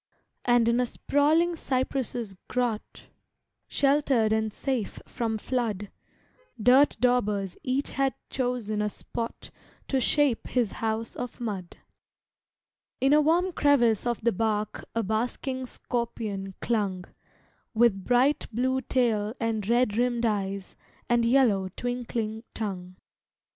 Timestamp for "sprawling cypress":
0.87-2.33